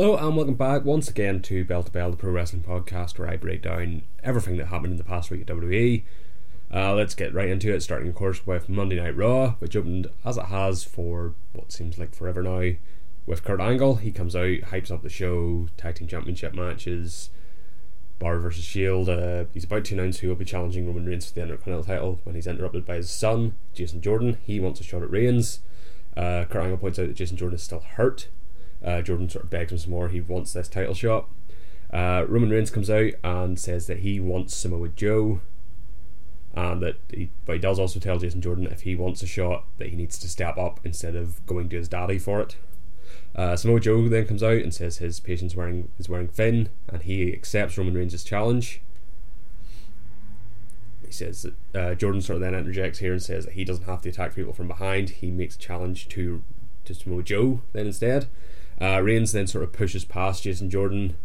[0.00, 3.28] Hello and welcome back once again to Bell to Bell, the pro wrestling podcast, where
[3.28, 6.04] I break down everything that happened in the past week at WWE.
[6.72, 10.06] Uh, let's get right into it, starting of course with Monday Night Raw, which opened
[10.24, 12.76] as it has for what seems like forever now.
[13.26, 17.30] With Kurt Angle, he comes out, hypes up the show, tag team championship matches,
[18.20, 19.08] Bar versus Shield.
[19.08, 22.20] Uh, he's about to announce who will be challenging Roman Reigns for the Intercontinental title
[22.22, 24.38] when he's interrupted by his son, Jason Jordan.
[24.44, 25.58] He wants a shot at Reigns.
[26.16, 28.28] Uh, Kurt Angle points out that Jason Jordan is still hurt.
[28.84, 30.08] Uh, Jordan sort of begs him some more.
[30.08, 31.28] He wants this title shot.
[31.92, 35.40] Uh, Roman Reigns comes out and says that he wants Samoa Joe,
[36.54, 39.64] and that he, but he does also tell Jason Jordan if he wants a shot
[39.78, 42.56] that he needs to step up instead of going to his daddy for it.
[43.34, 47.02] Uh, Samoa Joe then comes out and says his patient's wearing is wearing Finn, and
[47.02, 48.80] he accepts Roman Reigns' challenge.
[51.04, 53.86] He says that uh, Jordan sort of then interjects here and says that he doesn't
[53.86, 55.08] have to attack people from behind.
[55.08, 56.42] He makes a challenge to
[56.84, 58.28] to Samoa Joe then instead.
[58.80, 61.16] Uh, Reigns then sort of pushes past Jason Jordan,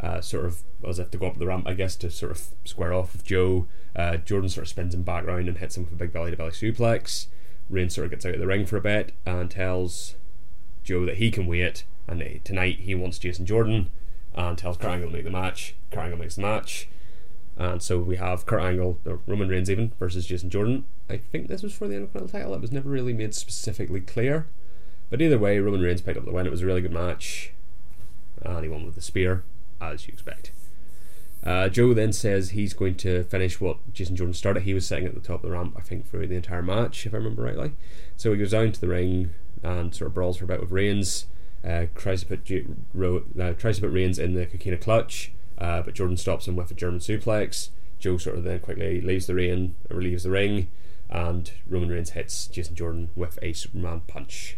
[0.00, 2.48] uh, sort of as if to go up the ramp, I guess, to sort of
[2.64, 3.66] square off with Joe.
[3.96, 6.30] Uh, Jordan sort of spins him back around and hits him with a big belly
[6.30, 7.26] to belly suplex.
[7.70, 10.14] Reigns sort of gets out of the ring for a bit and tells
[10.84, 13.90] Joe that he can wait, and tonight he wants Jason Jordan,
[14.34, 15.74] and tells Kurt Angle to make the match.
[15.90, 16.88] Kurt Angle makes the match.
[17.56, 20.84] And so we have Kurt Angle, or Roman Reigns even, versus Jason Jordan.
[21.10, 22.54] I think this was for the Intercontinental title.
[22.54, 24.46] It was never really made specifically clear.
[25.10, 26.46] But either way, Roman Reigns picked up the win.
[26.46, 27.52] It was a really good match.
[28.42, 29.44] And he won with the spear,
[29.80, 30.52] as you expect.
[31.44, 34.64] Uh, Joe then says he's going to finish what Jason Jordan started.
[34.64, 37.06] He was sitting at the top of the ramp, I think, for the entire match,
[37.06, 37.72] if I remember rightly.
[38.16, 39.30] So he goes down to the ring
[39.62, 41.26] and sort of brawls for a bit with Reigns.
[41.64, 42.50] Uh, tries to put
[42.94, 46.56] Ro- uh, tries to put Reigns in the coquina clutch, uh, but Jordan stops him
[46.56, 47.70] with a German suplex.
[47.98, 50.68] Joe sort of then quickly leaves the ring, or leaves the ring,
[51.10, 54.56] and Roman Reigns hits Jason Jordan with a Superman punch.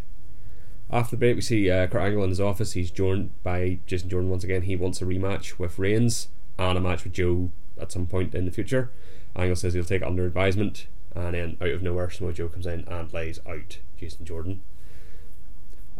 [0.92, 2.72] After the break, we see uh, Kurt Angle in his office.
[2.72, 4.62] He's joined by Jason Jordan once again.
[4.62, 6.28] He wants a rematch with Reigns
[6.58, 8.90] and a match with Joe at some point in the future.
[9.36, 12.66] Angle says he'll take it under advisement, and then out of nowhere, Samoa Joe comes
[12.66, 14.60] in and lays out Jason Jordan.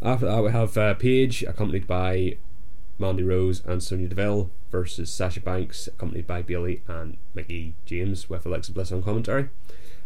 [0.02, 2.38] After that, we have uh, Paige accompanied by
[2.98, 8.44] Mandy Rose and Sonya Deville versus Sasha Banks, accompanied by Bayley and Mickie James with
[8.44, 9.50] Alexa Bliss on commentary.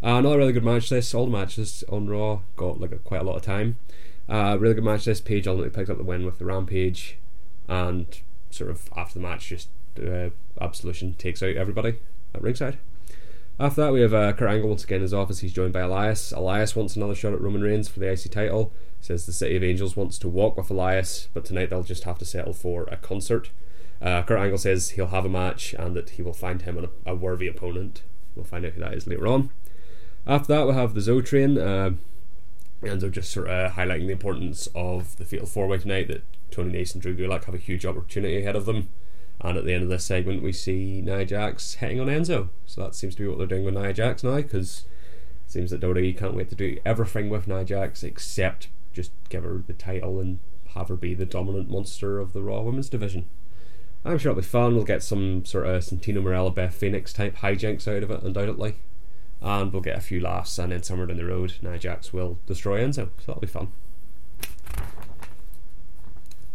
[0.02, 0.90] Uh, another really good match.
[0.90, 3.78] This all the matches on Raw got like a, quite a lot of time.
[4.28, 5.04] Uh, really good match.
[5.04, 7.18] This Paige ultimately picked up the win with the Rampage,
[7.68, 8.06] and
[8.50, 9.68] sort of after the match, just
[9.98, 10.30] uh,
[10.60, 11.98] Absolution takes out everybody
[12.34, 12.78] at ringside.
[13.58, 15.38] After that, we have uh, Kurt Angle once again in his office.
[15.38, 16.32] He's joined by Elias.
[16.32, 18.72] Elias wants another shot at Roman Reigns for the IC title.
[18.98, 22.02] He says the City of Angels wants to walk with Elias, but tonight they'll just
[22.04, 23.50] have to settle for a concert.
[24.02, 27.12] Uh, Kurt Angle says he'll have a match and that he will find him a,
[27.12, 28.02] a worthy opponent.
[28.34, 29.50] We'll find out who that is later on.
[30.26, 31.56] After that, we'll have the Zo Train.
[31.56, 31.92] Uh,
[32.86, 36.08] and they're just sort of highlighting the importance of the Fatal Four Way tonight.
[36.08, 38.88] That Tony Nese and Drew Gulak have a huge opportunity ahead of them.
[39.40, 42.48] And at the end of this segment, we see Nia Jax hitting on Enzo.
[42.66, 44.84] So that seems to be what they're doing with Nia Jax now, because
[45.46, 49.42] it seems that WWE can't wait to do everything with Nia Jax except just give
[49.42, 50.38] her the title and
[50.74, 53.28] have her be the dominant monster of the Raw Women's division.
[54.04, 54.76] I'm sure it'll be fun.
[54.76, 58.76] We'll get some sort of Santino Marella, Beth Phoenix type hijinks out of it, undoubtedly
[59.44, 60.58] and we'll get a few laughs.
[60.58, 63.68] And then somewhere down the road, Nia Jax will destroy Enzo, so that'll be fun.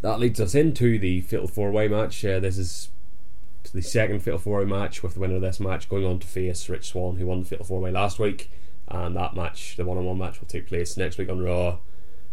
[0.02, 2.26] That leads us into the Fatal Four Way match.
[2.26, 2.90] Uh, this is
[3.74, 6.28] the second Fatal Four Way match, with the winner of this match going on to
[6.28, 8.50] face Rich Swann, who won the Fatal Four Way last week.
[8.88, 11.78] And that match, the one on one match, will take place next week on Raw.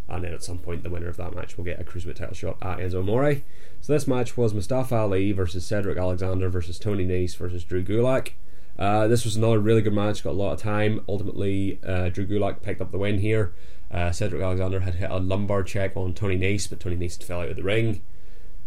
[0.08, 2.34] And then at some point, the winner of that match will get a Cruiserweight title
[2.34, 3.42] shot at Enzo Amore.
[3.82, 8.30] So this match was Mustafa Ali versus Cedric Alexander versus Tony Nese versus Drew Gulak.
[8.78, 11.02] Uh, this was another really good match, got a lot of time.
[11.08, 13.52] Ultimately, uh, Drew Gulak picked up the win here.
[13.90, 17.40] Uh, Cedric Alexander had hit a lumbar check on Tony Nese, but Tony Nese fell
[17.40, 18.02] out of the ring.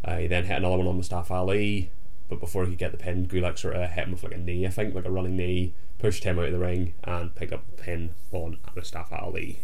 [0.03, 1.91] Uh, he then hit another one on Mustafa Ali,
[2.29, 4.38] but before he could get the pin, Gulak sort of hit him with like a
[4.38, 7.53] knee, I think, like a running knee, pushed him out of the ring, and picked
[7.53, 9.59] up the pin on Mustafa Ali.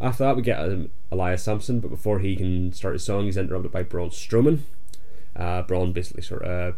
[0.00, 3.36] After that, we get um, Elias Samson, but before he can start his song, he's
[3.36, 4.60] interrupted by Braun Strowman.
[5.36, 6.74] Uh, Braun basically sort of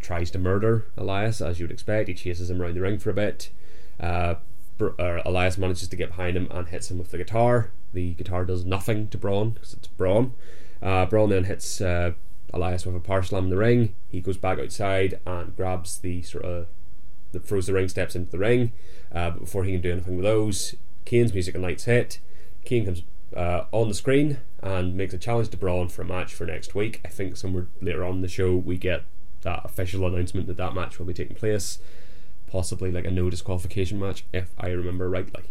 [0.00, 2.08] tries to murder Elias, as you would expect.
[2.08, 3.50] He chases him around the ring for a bit.
[3.98, 4.36] Uh,
[4.78, 7.70] Elias manages to get behind him and hits him with the guitar.
[7.92, 10.34] The guitar does nothing to Braun because it's Braun.
[10.82, 12.12] Uh, Braun then hits uh,
[12.52, 13.94] Elias with a power slam in the ring.
[14.08, 16.66] He goes back outside and grabs the sort of
[17.32, 18.72] the throws the ring steps into the ring.
[19.12, 20.74] Uh, but before he can do anything with those,
[21.04, 22.18] Kane's music and lights hit.
[22.64, 23.02] Kane comes
[23.34, 26.74] uh, on the screen and makes a challenge to Braun for a match for next
[26.74, 27.00] week.
[27.04, 29.04] I think somewhere later on the show we get
[29.46, 31.78] that official announcement that that match will be taking place.
[32.50, 35.44] Possibly like a no disqualification match, if I remember rightly.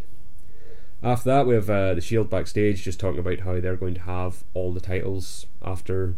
[1.01, 4.01] After that, we have uh, the Shield backstage just talking about how they're going to
[4.01, 6.15] have all the titles after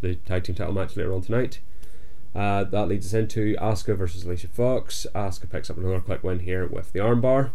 [0.00, 1.60] the tag team title match later on tonight.
[2.34, 5.06] Uh, that leads us into Asuka versus Alicia Fox.
[5.14, 7.50] Asuka picks up another quick win here with the armbar.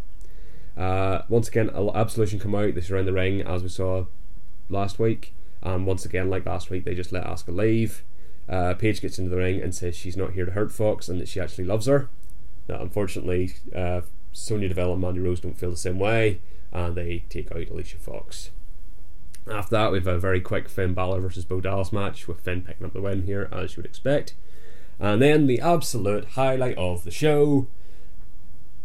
[0.77, 2.75] Uh, once again, a lot of Absolution come out.
[2.75, 4.05] They surround the ring as we saw
[4.69, 5.33] last week.
[5.61, 8.03] And once again, like last week, they just let Asuka leave.
[8.47, 11.19] Uh, Paige gets into the ring and says she's not here to hurt Fox and
[11.19, 12.09] that she actually loves her.
[12.67, 14.01] Now, unfortunately, uh,
[14.31, 17.97] Sonya Deville and Mandy Rose don't feel the same way, and they take out Alicia
[17.97, 18.51] Fox.
[19.49, 22.61] After that, we have a very quick Finn Balor versus Bo Dallas match with Finn
[22.61, 24.33] picking up the win here, as you would expect.
[24.99, 27.67] And then the absolute highlight of the show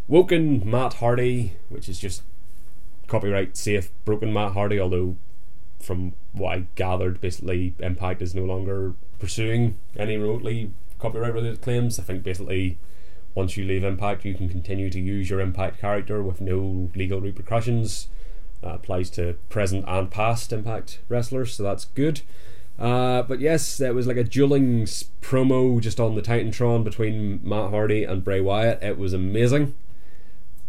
[0.09, 2.23] Woken Matt Hardy, which is just
[3.07, 5.17] copyright safe, broken Matt Hardy, although
[5.81, 11.99] from what I gathered, basically Impact is no longer pursuing any remotely copyright related claims.
[11.99, 12.79] I think basically
[13.35, 17.21] once you leave Impact, you can continue to use your Impact character with no legal
[17.21, 18.09] repercussions.
[18.63, 22.23] That applies to present and past Impact wrestlers, so that's good.
[22.79, 24.85] Uh, but yes, there was like a dueling
[25.21, 28.83] promo just on the Titantron between Matt Hardy and Bray Wyatt.
[28.83, 29.75] It was amazing.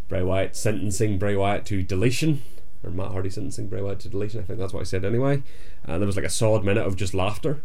[0.10, 2.42] Bray Wyatt sentencing Bray Wyatt to deletion,
[2.83, 4.39] or Matt Hardy sentencing Bray Wyatt to deletion.
[4.39, 5.44] I think that's what I said anyway.
[5.83, 7.62] And there was like a solid minute of just laughter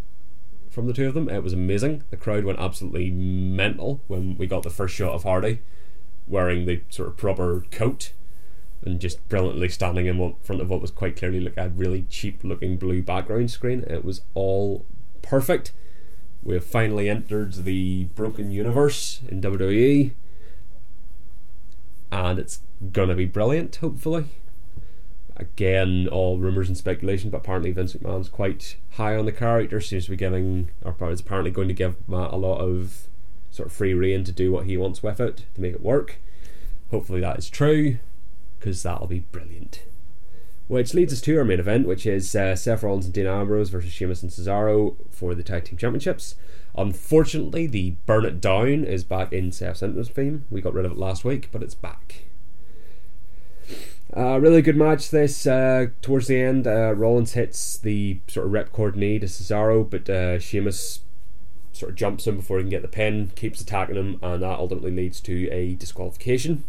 [0.70, 1.28] from the two of them.
[1.28, 2.04] It was amazing.
[2.10, 5.60] The crowd went absolutely mental when we got the first shot of Hardy
[6.26, 8.12] wearing the sort of proper coat
[8.84, 12.44] and just brilliantly standing in front of what was quite clearly like a really cheap
[12.44, 13.84] looking blue background screen.
[13.84, 14.84] It was all
[15.22, 15.72] perfect.
[16.42, 20.12] We have finally entered the broken universe in WWE,
[22.12, 22.60] and it's
[22.92, 24.26] gonna be brilliant, hopefully
[25.36, 30.04] again, all rumours and speculation, but apparently Vince McMahon's quite high on the character, seems
[30.04, 33.08] to be giving, or is apparently going to give Matt a lot of
[33.50, 36.18] sort of free reign to do what he wants with it to make it work.
[36.90, 37.98] Hopefully that is true,
[38.58, 39.84] because that'll be brilliant.
[40.68, 43.70] Which leads us to our main event, which is uh, Seth Rollins and Dean Ambrose
[43.70, 46.34] versus Sheamus and Cesaro for the Tag Team Championships.
[46.76, 50.44] Unfortunately, the Burn It Down is back in Seth's entrance theme.
[50.50, 52.25] We got rid of it last week, but it's back.
[54.16, 55.46] Uh, really good match this.
[55.46, 60.08] Uh, towards the end, uh, Rollins hits the sort of ripcord knee to Cesaro, but
[60.08, 61.00] uh, Sheamus
[61.72, 64.58] sort of jumps him before he can get the pin, keeps attacking him, and that
[64.58, 66.64] ultimately leads to a disqualification.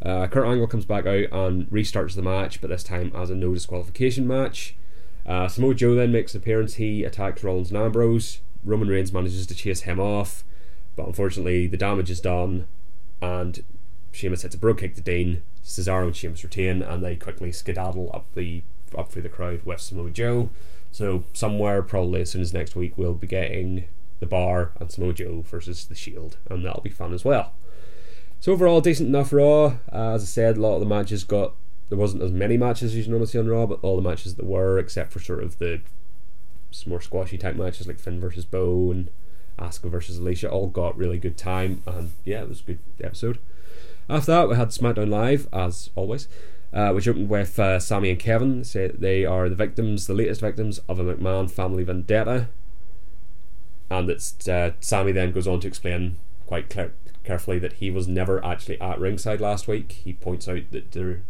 [0.00, 3.36] Uh, Kurt Angle comes back out and restarts the match, but this time as a
[3.36, 4.74] no disqualification match.
[5.24, 6.74] Uh, Samoa Joe then makes an appearance.
[6.74, 8.40] He attacks Rollins and Ambrose.
[8.64, 10.42] Roman Reigns manages to chase him off,
[10.96, 12.66] but unfortunately the damage is done,
[13.20, 13.62] and
[14.12, 15.42] Sheamus hits a brogue kick to Dean.
[15.64, 18.62] Cesaro and Sheamus retain, and they quickly skedaddle up the
[18.96, 20.50] up through the crowd with Samoa Joe.
[20.90, 23.84] So somewhere, probably as soon as next week, we'll be getting
[24.20, 27.54] the Bar and Samoa Joe versus the Shield, and that'll be fun as well.
[28.40, 29.76] So overall, decent enough Raw.
[29.92, 31.54] Uh, as I said, a lot of the matches got
[31.88, 34.34] there wasn't as many matches as you normally see on Raw, but all the matches
[34.34, 35.80] that were, except for sort of the
[36.86, 39.10] more squashy type matches like Finn versus Bo and
[39.58, 43.38] Asuka versus Alicia, all got really good time, and yeah, it was a good episode.
[44.08, 46.28] After that, we had SmackDown Live, as always,
[46.72, 48.64] uh, which opened with uh, Sami and Kevin.
[48.64, 52.48] Say they are the victims, the latest victims of a McMahon family vendetta.
[53.90, 56.94] And it's uh, Sami then goes on to explain quite clear-
[57.24, 59.92] carefully that he was never actually at ringside last week.
[59.92, 61.20] He points out that the,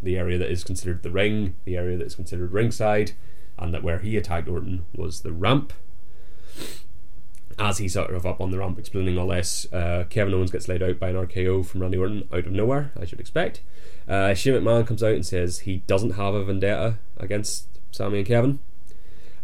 [0.00, 3.12] the area that is considered the ring, the area that is considered ringside,
[3.58, 5.72] and that where he attacked Orton was the ramp
[7.60, 10.66] as he's sort of up on the ramp explaining all this, uh, Kevin Owens gets
[10.66, 13.60] laid out by an RKO from Randy Orton out of nowhere, as you'd expect.
[14.08, 18.26] Uh, Shane McMahon comes out and says he doesn't have a vendetta against Sami and
[18.26, 18.60] Kevin,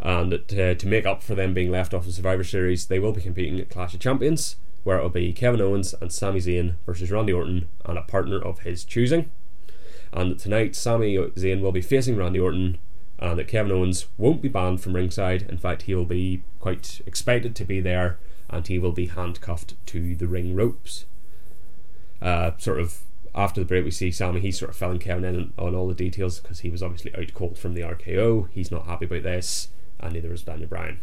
[0.01, 2.99] and that, uh, to make up for them being left off the Survivor Series, they
[2.99, 6.41] will be competing at Clash of Champions, where it will be Kevin Owens and Sami
[6.41, 9.31] Zayn versus Randy Orton and a partner of his choosing.
[10.13, 12.79] And tonight, Sami Zayn will be facing Randy Orton
[13.19, 15.43] and uh, that Kevin Owens won't be banned from ringside.
[15.43, 18.19] In fact, he will be quite expected to be there
[18.49, 21.07] and he will be handcuffed to the ring ropes.
[22.21, 23.01] Uh, sort of
[23.35, 25.95] after the break, we see Sami, he's sort of filling Kevin in on all the
[25.95, 28.49] details because he was obviously out cold from the RKO.
[28.51, 29.69] He's not happy about this,
[30.01, 31.01] and neither is Daniel Bryan.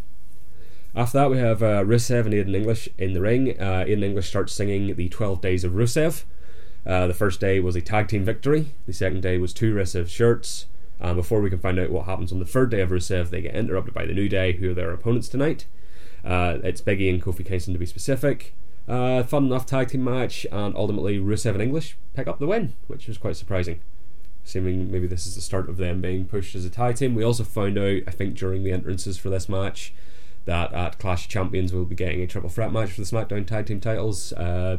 [0.95, 3.59] After that, we have uh, Rusev and Aiden English in the ring.
[3.59, 6.23] Uh, Aiden English starts singing the 12 Days of Rusev.
[6.85, 10.09] Uh, the first day was a tag team victory, the second day was two Rusev
[10.09, 10.65] shirts.
[11.03, 13.41] Um, before we can find out what happens on the third day of Rusev, they
[13.41, 15.65] get interrupted by the New Day, who are their opponents tonight.
[16.23, 18.55] Uh, it's Biggie and Kofi Kingston to be specific.
[18.87, 22.73] Uh, fun enough tag team match, and ultimately Rusev and English pick up the win,
[22.87, 23.81] which was quite surprising.
[24.45, 27.15] Assuming maybe this is the start of them being pushed as a tag team.
[27.15, 29.93] We also found out, I think, during the entrances for this match,
[30.45, 33.45] that at Clash of Champions we'll be getting a triple threat match for the SmackDown
[33.45, 34.31] tag team titles.
[34.33, 34.77] Uh,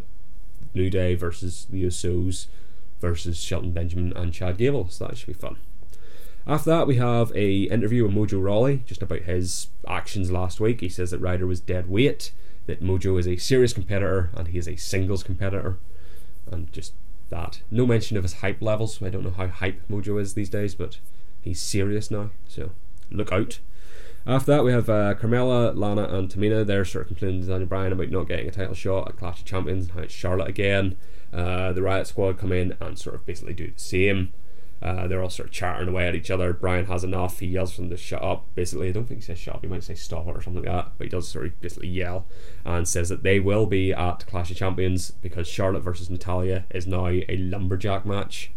[0.72, 2.46] New Day versus the Usos
[3.00, 4.88] versus Shelton Benjamin and Chad Gable.
[4.88, 5.58] So that should be fun.
[6.46, 10.80] After that, we have a interview with Mojo Rawley just about his actions last week.
[10.80, 12.32] He says that Ryder was dead weight,
[12.66, 15.78] that Mojo is a serious competitor and he is a singles competitor,
[16.50, 16.92] and just
[17.30, 17.62] that.
[17.70, 19.02] No mention of his hype levels.
[19.02, 20.98] I don't know how hype Mojo is these days, but
[21.40, 22.70] he's serious now, so
[23.10, 23.60] look out.
[24.26, 26.66] After that, we have uh, Carmella, Lana, and Tamina.
[26.66, 29.40] They're sort of complaining to Daniel Bryan about not getting a title shot at Clash
[29.40, 30.96] of Champions, and how it's Charlotte again.
[31.32, 34.32] Uh, the Riot Squad come in and sort of basically do the same.
[34.82, 36.52] Uh, they're all sort of chattering away at each other.
[36.52, 37.40] Bryan has enough.
[37.40, 38.44] He yells for them to shut up.
[38.54, 39.62] Basically, I don't think he says shut up.
[39.62, 40.92] He might say stop it or something like that.
[40.98, 42.26] But he does sort of basically yell
[42.64, 46.86] and says that they will be at Clash of Champions because Charlotte versus Natalya is
[46.86, 48.50] now a lumberjack match.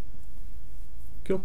[1.24, 1.44] Cool.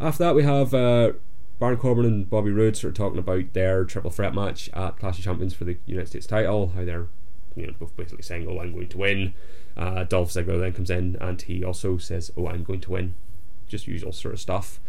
[0.00, 1.12] After that, we have uh,
[1.58, 5.18] Baron Corbin and Bobby Roode sort of talking about their triple threat match at Clash
[5.18, 6.72] of Champions for the United States title.
[6.74, 7.08] How they're
[7.54, 9.34] you know both basically saying, "Oh, I'm going to win."
[9.76, 13.14] Uh, Dolph Ziggler then comes in and he also says, "Oh, I'm going to win."
[13.70, 14.80] Just usual sort of stuff.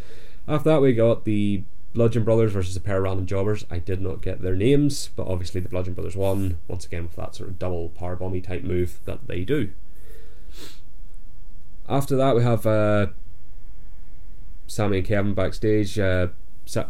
[0.47, 3.65] After that, we got the Bludgeon Brothers versus a pair of random jobbers.
[3.69, 7.15] I did not get their names, but obviously the Bludgeon Brothers won once again with
[7.17, 9.71] that sort of double power bomby type move that they do.
[11.87, 13.07] After that, we have uh,
[14.67, 15.99] Sami and Kevin backstage.
[15.99, 16.29] Uh,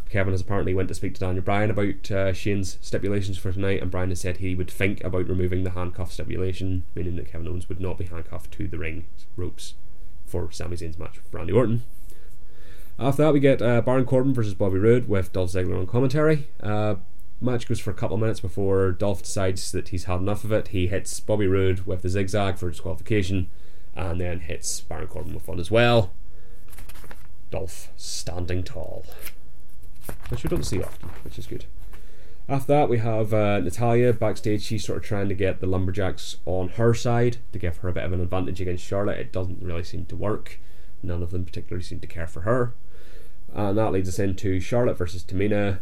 [0.09, 3.81] Kevin has apparently went to speak to Daniel Bryan about uh, Shane's stipulations for tonight,
[3.81, 7.47] and Bryan has said he would think about removing the handcuff stipulation, meaning that Kevin
[7.47, 9.05] Owens would not be handcuffed to the ring
[9.35, 9.73] ropes
[10.31, 11.83] for Sami Zayn's match with Randy Orton.
[12.97, 16.47] After that, we get uh, Baron Corbin versus Bobby Roode with Dolph Ziggler on commentary.
[16.61, 16.95] Uh,
[17.39, 20.51] match goes for a couple of minutes before Dolph decides that he's had enough of
[20.51, 20.69] it.
[20.69, 23.49] He hits Bobby Roode with the zigzag for disqualification,
[23.95, 26.13] and then hits Baron Corbin with one as well.
[27.49, 29.05] Dolph standing tall
[30.29, 31.65] which we don't see often, which is good.
[32.49, 34.63] After that, we have uh, Natalya backstage.
[34.63, 37.93] She's sort of trying to get the Lumberjacks on her side to give her a
[37.93, 39.19] bit of an advantage against Charlotte.
[39.19, 40.59] It doesn't really seem to work.
[41.01, 42.73] None of them particularly seem to care for her.
[43.53, 45.79] And that leads us into Charlotte versus Tamina.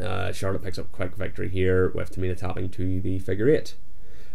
[0.00, 3.74] Uh, Charlotte picks up a quick victory here with Tamina tapping to the figure eight.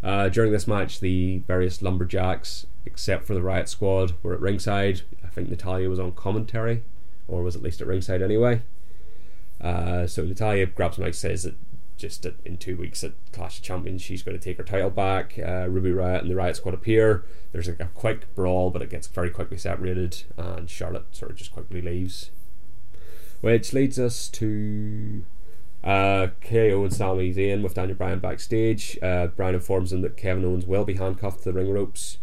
[0.02, 5.02] Uh, during this match, the various lumberjacks, except for the Riot Squad, were at ringside.
[5.24, 6.84] I think Natalya was on commentary,
[7.28, 8.62] or was at least at ringside anyway.
[9.62, 11.56] Uh, so Natalya grabs mic, says that
[11.98, 15.38] just in two weeks at Clash of Champions, she's going to take her title back.
[15.38, 17.26] Uh, Ruby Riot and the Riot Squad appear.
[17.52, 21.38] There's a, a, quick brawl, but it gets very quickly separated, and Charlotte sort of
[21.38, 22.32] just quickly leaves.
[23.42, 25.24] Which leads us to
[25.84, 28.98] uh, KO and Sami Zayn with Daniel Bryan backstage.
[29.02, 32.18] Uh, Bryan informs them that Kevin Owens will be handcuffed to the ring ropes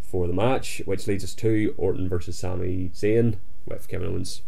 [0.00, 4.42] for the match, which leads us to Orton versus Sami Zayn with Kevin Owens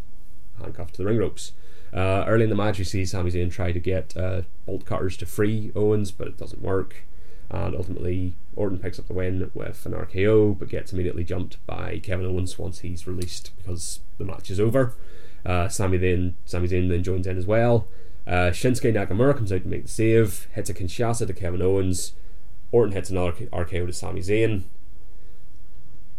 [0.61, 1.53] handcuffed to the ring ropes.
[1.93, 5.17] Uh, early in the match, you see Sami Zayn try to get uh, bolt cutters
[5.19, 7.05] to free Owens, but it doesn't work.
[7.51, 11.99] And ultimately, Orton picks up the win with an RKO, but gets immediately jumped by
[12.03, 14.95] Kevin Owens once he's released because the match is over.
[15.47, 17.89] Uh, Sami then Sami Zayn then joins in as well.
[18.27, 22.13] Uh, Shinsuke Nakamura comes out to make the save, hits a Kinshasa to Kevin Owens.
[22.71, 24.65] Orton hits another RKO to Sami Zayn.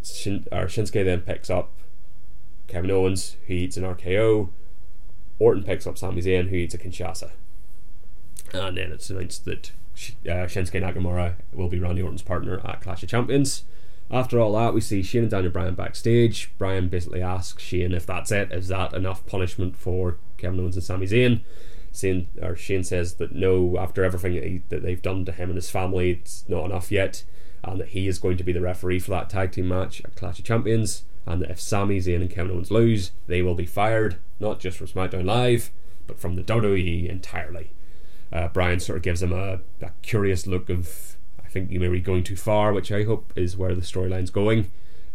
[0.04, 1.72] Shin, Shinsuke then picks up
[2.68, 4.50] Kevin Owens, who eats an RKO.
[5.40, 7.32] Orton picks up Sami Zayn, who eats a Kinshasa.
[8.54, 9.72] And then it's announced that
[10.26, 13.64] uh, Shinsuke Nakamura will be Randy Orton's partner at Clash of Champions.
[14.12, 16.52] After all that, we see Shane and Daniel Bryan backstage.
[16.58, 18.52] Bryan basically asks Shane if that's it.
[18.52, 21.42] Is that enough punishment for Kevin Owens and Sami Zayn?
[21.94, 25.50] Shane, or Shane says that no, after everything that, he, that they've done to him
[25.50, 27.24] and his family, it's not enough yet,
[27.64, 30.16] and that he is going to be the referee for that tag team match at
[30.16, 33.66] Clash of Champions and that if Sami Zayn and Kevin Owens lose, they will be
[33.66, 35.72] fired, not just from SmackDown Live,
[36.08, 37.72] but from the WWE entirely.
[38.32, 41.88] Uh, Bryan sort of gives him a, a curious look of, I think you may
[41.88, 44.72] be going too far, which I hope is where the storyline's going.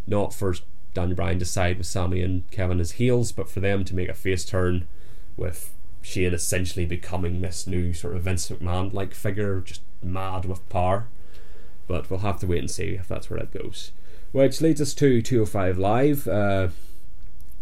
[0.06, 0.54] Not for
[0.94, 4.08] Daniel Bryan to side with Sami and Kevin as heels, but for them to make
[4.08, 4.86] a face turn
[5.36, 10.68] with Shane essentially becoming this new sort of Vince McMahon like figure, just mad with
[10.68, 11.08] power.
[11.86, 13.92] But we'll have to wait and see if that's where it goes.
[14.34, 16.66] Which leads us to 205 Live, uh,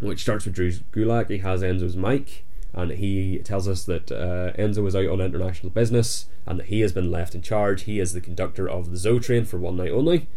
[0.01, 1.29] which starts with Drew Gulak.
[1.29, 5.69] He has Enzo's mic, and he tells us that uh, Enzo is out on international
[5.69, 7.83] business and that he has been left in charge.
[7.83, 10.29] He is the conductor of the Zo train for one night only.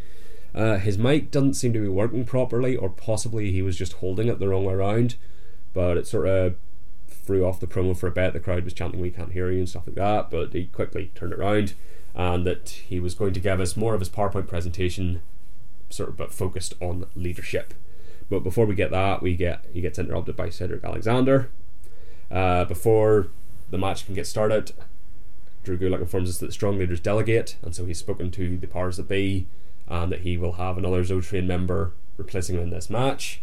[0.54, 4.27] Uh, his mic doesn't seem to be working properly, or possibly he was just holding
[4.27, 5.15] it the wrong way around,
[5.74, 6.56] but it sort of
[7.08, 8.34] threw off the promo for a bit.
[8.34, 11.13] The crowd was chanting, We can't hear you, and stuff like that, but he quickly
[11.15, 11.75] turned it around
[12.13, 15.22] and that he was going to give us more of his PowerPoint presentation
[15.89, 17.74] sort of but focused on leadership.
[18.30, 21.50] But before we get that, we get he gets interrupted by Cedric Alexander.
[22.32, 23.27] Uh, before
[23.70, 24.72] the match can get started,
[25.63, 28.98] Drew Gulak informs us that strong leaders delegate, and so he's spoken to the powers
[28.98, 29.48] that be,
[29.88, 33.42] and that he will have another Zo Train member replacing him in this match.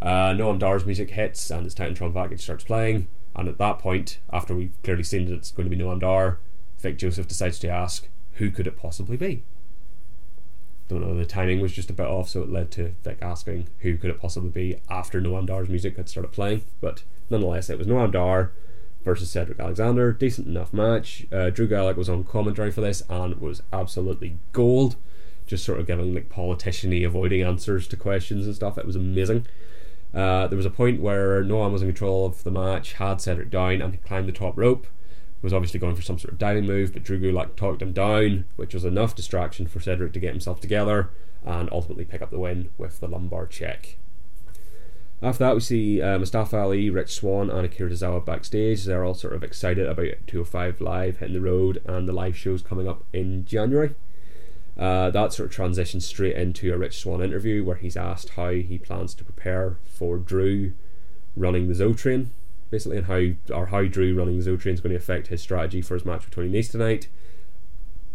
[0.00, 3.08] Uh, Noam Dar's music hits and his Titantron package starts playing.
[3.34, 6.38] And at that point, after we've clearly seen that it's going to be Noam Dar,
[6.78, 9.44] Vic Joseph decides to ask, who could it possibly be?
[10.88, 13.68] Don't know, the timing was just a bit off, so it led to Vic asking
[13.80, 16.62] who could it possibly be after Noam Dar's music had started playing.
[16.80, 18.52] But nonetheless, it was Noam Dar
[19.04, 20.12] versus Cedric Alexander.
[20.12, 21.26] Decent enough match.
[21.30, 24.96] Uh, Drew Gulak was on commentary for this and was absolutely gold.
[25.46, 28.78] Just sort of giving like politician avoiding answers to questions and stuff.
[28.78, 29.46] It was amazing.
[30.14, 33.50] Uh, there was a point where Noam was in control of the match, had Cedric
[33.50, 34.86] down, and he climbed the top rope.
[35.40, 38.44] Was obviously going for some sort of diving move, but Drew Gulak talked him down,
[38.56, 41.10] which was enough distraction for Cedric to get himself together
[41.44, 43.98] and ultimately pick up the win with the lumbar check.
[45.20, 48.84] After that, we see uh, Mustafa Ali, Rich Swann, and Akira Tozawa backstage.
[48.84, 52.62] They're all sort of excited about 205 Live hitting the road and the live shows
[52.62, 53.94] coming up in January.
[54.76, 58.50] Uh, that sort of transitions straight into a Rich Swann interview where he's asked how
[58.50, 60.72] he plans to prepare for Drew
[61.36, 62.30] running the Zo Train,
[62.70, 65.42] basically, on how or how Drew running the Zo Train is going to affect his
[65.42, 67.08] strategy for his match with Tony Nese tonight.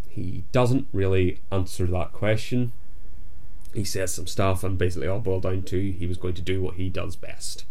[0.10, 2.72] He doesn't really answer that question.
[3.74, 6.62] He says some stuff, and basically all boiled down to he was going to do
[6.62, 7.66] what he does best.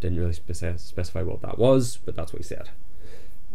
[0.00, 2.68] Didn't really specify what that was, but that's what he said.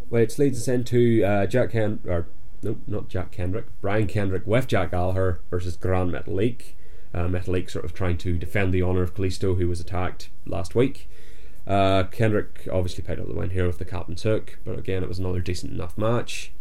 [0.09, 2.27] Which leads us into uh, Jack Ken or
[2.63, 6.73] no, not Jack Kendrick, Brian Kendrick with Jack Gallagher versus Gran Metalik.
[7.13, 10.75] Uh, Metalik sort of trying to defend the honour of Kalisto, who was attacked last
[10.75, 11.09] week.
[11.67, 15.09] Uh, Kendrick obviously picked up the win here with the Captain's Hook, but again, it
[15.09, 16.51] was another decent enough match.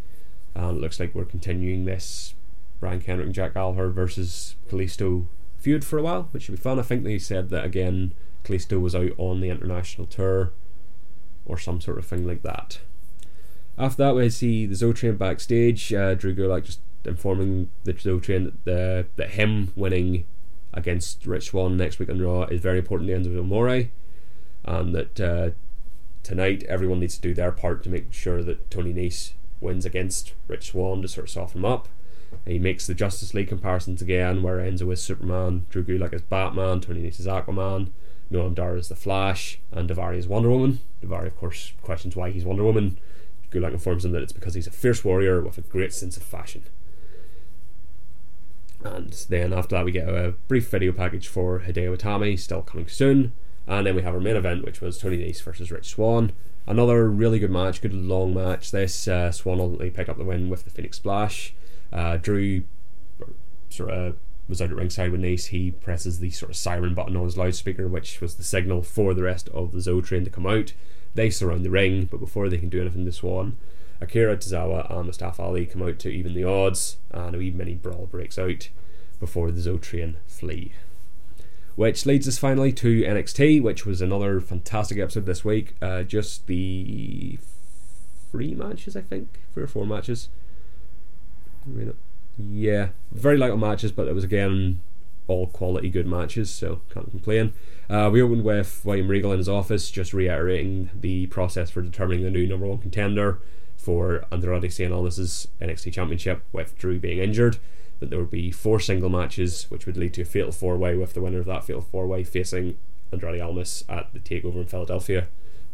[0.54, 2.34] And it looks like we're continuing this
[2.80, 5.26] Brian Kendrick and Jack Gallagher versus Kalisto
[5.58, 6.78] feud for a while, which should be fun.
[6.78, 8.14] I think they said that again,
[8.44, 10.52] Kalisto was out on the international tour
[11.44, 12.80] or some sort of thing like that.
[13.78, 15.92] After that, we see the Zo Train backstage.
[15.92, 20.26] Uh, Drew Gulak just informing the Zo Train that, the, that him winning
[20.72, 23.88] against Rich Swann next week on Raw is very important to Enzo Amore,
[24.64, 25.50] and that uh,
[26.22, 30.34] tonight everyone needs to do their part to make sure that Tony Nese wins against
[30.48, 31.88] Rich Swann to sort of soften him up.
[32.46, 36.80] He makes the Justice League comparisons again, where Enzo is Superman, Drew Gulak is Batman,
[36.80, 37.90] Tony Nese is Aquaman,
[38.30, 40.80] Noam Dar is the Flash, and Daivari is Wonder Woman.
[41.02, 42.98] Daivari, of course, questions why he's Wonder Woman.
[43.50, 46.22] Gulak informs him that it's because he's a fierce warrior with a great sense of
[46.22, 46.62] fashion.
[48.84, 52.88] And then after that, we get a brief video package for Hideo Itami, still coming
[52.88, 53.32] soon.
[53.66, 56.32] And then we have our main event, which was Tony Nese versus Rich Swann.
[56.66, 58.70] Another really good match, good long match.
[58.70, 61.54] This uh, Swann ultimately picked up the win with the Phoenix Splash.
[61.92, 62.64] Uh, Drew
[63.68, 64.16] sort of
[64.48, 65.46] was out at ringside with Nese.
[65.46, 69.14] He presses the sort of siren button on his loudspeaker, which was the signal for
[69.14, 70.72] the rest of the Zo train to come out.
[71.14, 73.56] They surround the ring, but before they can do anything to Swann,
[74.00, 77.74] Akira Tozawa and Mustafa Ali come out to even the odds, and a wee mini
[77.74, 78.68] brawl breaks out
[79.18, 80.72] before the Zo train flee.
[81.76, 85.76] Which leads us finally to NXT, which was another fantastic episode this week.
[85.80, 87.38] Uh, just the
[88.30, 90.28] three matches, I think, three or four matches.
[92.38, 94.80] Yeah, very on matches, but it was again
[95.26, 97.52] all quality good matches, so can't complain.
[97.88, 102.24] Uh, we opened with William Regal in his office, just reiterating the process for determining
[102.24, 103.40] the new number one contender
[103.76, 107.58] for Andrade Cien NXT Championship, with Drew being injured.
[108.00, 110.96] That there would be four single matches, which would lead to a fatal four way,
[110.96, 112.76] with the winner of that fatal four way facing
[113.12, 115.28] Andrade Almas at the takeover in Philadelphia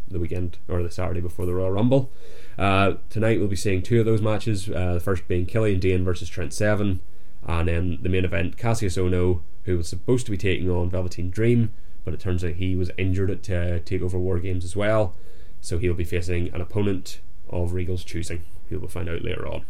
[0.09, 2.11] the weekend or the Saturday before the Royal Rumble.
[2.59, 4.69] Uh, tonight we'll be seeing two of those matches.
[4.69, 7.01] Uh, the first being Killian Dain versus Trent Seven,
[7.47, 11.31] and then the main event Kassius Ohno, who was supposed to be taking on Velveteen
[11.31, 11.73] Dream,
[12.05, 15.15] but it turns out he was injured at uh, Takeover War Games as well,
[15.61, 19.65] so he'll be facing an opponent of Regal's choosing, who we'll find out later on.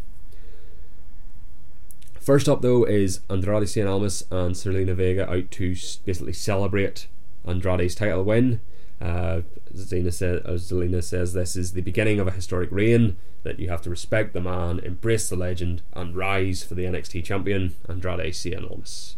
[2.26, 7.06] First up, though, is Andrade Cien Almas and Zelina Vega out to basically celebrate
[7.46, 8.60] Andrade's title win.
[9.00, 13.60] Uh, Zelina, say, uh, Zelina says this is the beginning of a historic reign, that
[13.60, 17.76] you have to respect the man, embrace the legend, and rise for the NXT champion,
[17.88, 19.16] Andrade Cien Almas.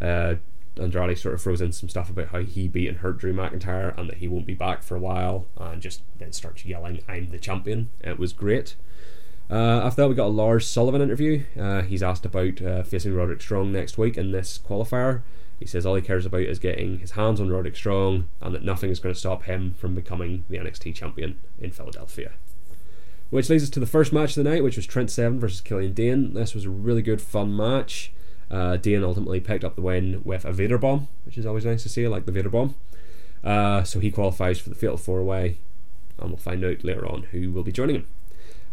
[0.00, 0.34] Uh,
[0.76, 3.96] Andrade sort of throws in some stuff about how he beat and hurt Drew McIntyre
[3.96, 7.30] and that he won't be back for a while, and just then starts yelling, "I'm
[7.30, 8.74] the champion." It was great.
[9.50, 11.44] Uh, after that, we got a Lars Sullivan interview.
[11.58, 15.22] Uh, he's asked about uh, facing Roderick Strong next week in this qualifier.
[15.58, 18.64] He says all he cares about is getting his hands on Roderick Strong, and that
[18.64, 22.32] nothing is going to stop him from becoming the NXT champion in Philadelphia.
[23.30, 25.60] Which leads us to the first match of the night, which was Trent Seven versus
[25.60, 26.34] Killian Dain.
[26.34, 28.12] This was a really good, fun match.
[28.50, 31.82] Uh, Dain ultimately picked up the win with a Vader bomb, which is always nice
[31.82, 32.04] to see.
[32.04, 32.74] I like the Vader bomb.
[33.42, 35.58] Uh, so he qualifies for the Fatal Four Way,
[36.18, 38.06] and we'll find out later on who will be joining him.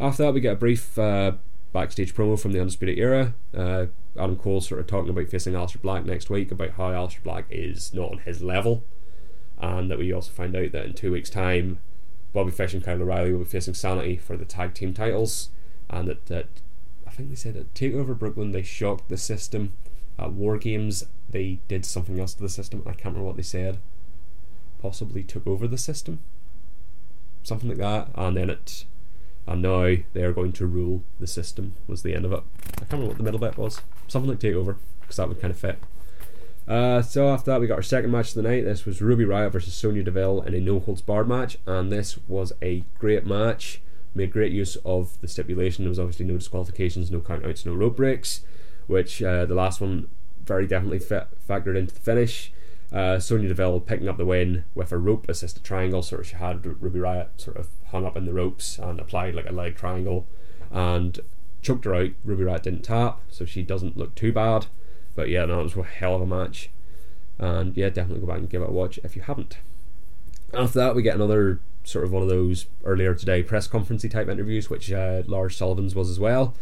[0.02, 1.34] After that, we get a brief uh,
[1.74, 3.36] backstage promo from the Undisputed Era.
[3.56, 3.86] Uh,
[4.18, 7.46] Adam Cole sort of talking about facing Aleister Black next week, about how Aleister Black
[7.52, 8.84] is not on his level,
[9.60, 11.78] and that we also find out that in two weeks' time,
[12.34, 15.50] Bobby Fish and Kyle O'Reilly will be facing Sanity for the tag team titles,
[15.88, 16.48] and that, that
[17.06, 19.74] I think they said at Takeover Brooklyn they shocked the system.
[20.18, 22.82] At War Games they did something else to the system.
[22.88, 23.78] I can't remember what they said.
[24.82, 26.22] Possibly took over the system,
[27.44, 28.86] something like that, and then it
[29.48, 32.44] and now they are going to rule the system was the end of it.
[32.66, 33.82] I can't remember what the middle bit was.
[34.08, 35.80] Something like takeover because that would kind of fit.
[36.68, 38.64] Uh, so after that we got our second match of the night.
[38.64, 42.18] This was Ruby Riot versus Sonya Deville in a no holds barred match and this
[42.28, 43.82] was a great match.
[44.14, 45.84] Made great use of the stipulation.
[45.86, 48.42] There was obviously no disqualifications no countouts no rope breaks
[48.88, 50.08] which uh, the last one
[50.44, 52.52] very definitely fit, factored into the finish
[52.92, 56.04] uh, Sonya Deville picking up the win with a rope assisted triangle.
[56.04, 59.36] Sort of, she had Ruby Riot sort of hung up in the ropes and applied
[59.36, 60.28] like a leg triangle,
[60.72, 61.20] and
[61.62, 62.12] choked her out.
[62.24, 64.68] Ruby Riot didn't tap, so she doesn't look too bad.
[65.16, 66.70] But yeah, no, it was a hell of a match,
[67.38, 69.58] and yeah, definitely go back and give it a watch if you haven't.
[70.54, 74.28] After that, we get another sort of one of those earlier today press conferencey type
[74.28, 76.56] interviews, which uh, Lars Sullivan's was as well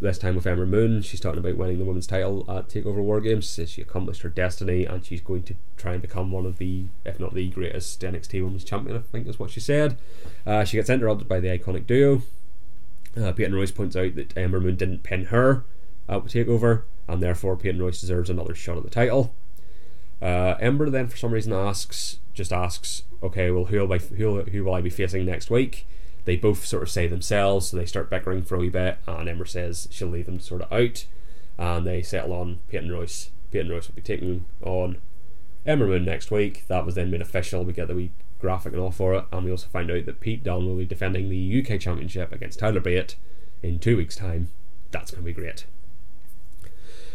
[0.00, 1.02] this time with Ember Moon.
[1.02, 3.48] She's talking about winning the women's title at Takeover War Games.
[3.48, 6.84] Says she accomplished her destiny and she's going to try and become one of the,
[7.04, 8.96] if not the greatest NXT Women's Champion.
[8.96, 9.98] I think is what she said.
[10.46, 12.22] Uh, she gets interrupted by the iconic duo.
[13.16, 15.64] Uh, Peyton Royce points out that Ember Moon didn't pin her
[16.08, 19.34] at Takeover, and therefore Peyton Royce deserves another shot at the title.
[20.22, 24.42] Uh, Ember then, for some reason, asks, just asks, okay, well, who will, I, who,
[24.42, 25.86] who will I be facing next week?
[26.24, 29.28] They both sort of say themselves, so they start bickering for a wee bit, and
[29.28, 31.06] Ember says she'll leave them sort of out,
[31.58, 33.30] and they settle on Peyton Royce.
[33.50, 34.98] Peyton Royce will be taking on
[35.66, 36.64] Ember Moon next week.
[36.68, 37.64] That was then made official.
[37.64, 40.20] We get the wee graphic and all for it, and we also find out that
[40.20, 43.16] Pete Dunne will be defending the UK Championship against Tyler Bate
[43.62, 44.50] in two weeks' time.
[44.90, 45.66] That's going to be great.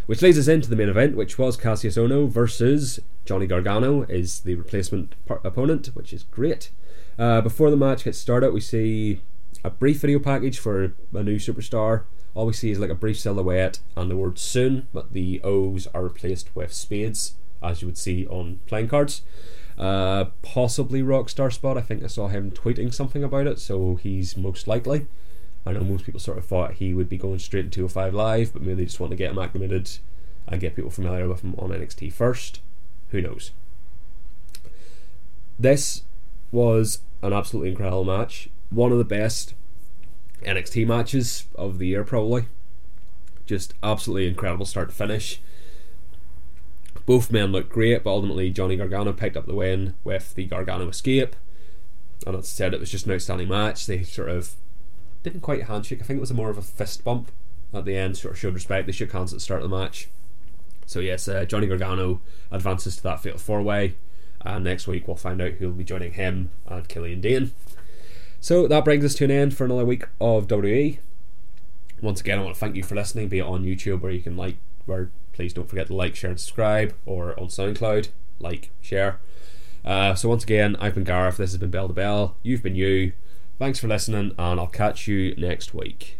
[0.05, 4.41] Which leads us into the main event, which was Kassius Ohno versus Johnny Gargano, is
[4.41, 6.69] the replacement opponent, which is great.
[7.17, 9.21] Uh, before the match gets started, we see
[9.63, 12.03] a brief video package for a new superstar.
[12.33, 15.87] All we see is like a brief silhouette and the word soon, but the O's
[15.93, 19.21] are replaced with spades, as you would see on playing cards.
[19.77, 21.77] Uh, possibly Rockstar Spud.
[21.77, 25.07] I think I saw him tweeting something about it, so he's most likely.
[25.65, 28.53] I know most people sort of thought he would be going straight into 205 Live,
[28.53, 29.89] but maybe they just want to get him acclimated
[30.47, 32.59] and get people familiar with him on NXT first.
[33.09, 33.51] Who knows?
[35.57, 36.03] This
[36.55, 38.49] was an absolutely incredible match.
[38.69, 39.53] One of the best
[40.43, 42.47] NXT matches of the year, probably.
[43.45, 45.41] Just absolutely incredible start to finish.
[47.05, 50.87] Both men looked great, but ultimately Johnny Gargano picked up the win with the Gargano
[50.87, 51.35] escape.
[52.25, 53.85] And as I said, it was just an outstanding match.
[53.85, 54.55] They sort of
[55.21, 56.01] didn't quite handshake.
[56.01, 57.31] I think it was more of a fist bump
[57.73, 58.17] at the end.
[58.17, 58.87] Sort of showed respect.
[58.87, 60.07] They shook hands at the start of the match.
[60.87, 63.95] So yes, uh, Johnny Gargano advances to that fatal four way.
[64.45, 67.51] And next week we'll find out who will be joining him and Killian Dain.
[68.39, 70.99] So that brings us to an end for another week of WWE.
[72.01, 74.21] Once again, I want to thank you for listening, be it on YouTube where you
[74.21, 78.69] can like, where please don't forget to like, share, and subscribe, or on SoundCloud, like,
[78.81, 79.19] share.
[79.83, 81.37] Uh, so once again, I've been Gareth.
[81.37, 82.35] This has been Bell to Bell.
[82.43, 83.13] You've been you.
[83.57, 86.19] Thanks for listening, and I'll catch you next week.